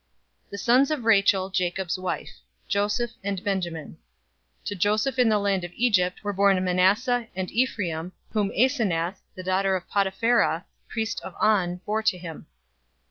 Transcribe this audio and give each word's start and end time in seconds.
046:019 0.47 0.49
The 0.51 0.57
sons 0.57 0.89
of 0.89 1.05
Rachel, 1.05 1.49
Jacob's 1.51 1.99
wife: 1.99 2.39
Joseph 2.67 3.11
and 3.23 3.43
Benjamin. 3.43 3.97
046:020 4.63 4.65
To 4.69 4.75
Joseph 4.75 5.19
in 5.19 5.29
the 5.29 5.37
land 5.37 5.63
of 5.63 5.71
Egypt 5.75 6.23
were 6.23 6.33
born 6.33 6.63
Manasseh 6.63 7.27
and 7.35 7.51
Ephraim, 7.51 8.11
whom 8.31 8.49
Asenath, 8.53 9.21
the 9.35 9.43
daughter 9.43 9.75
of 9.75 9.87
Potiphera, 9.87 10.65
priest 10.89 11.21
of 11.21 11.35
On, 11.39 11.81
bore 11.85 12.01
to 12.01 12.17
him. 12.17 12.47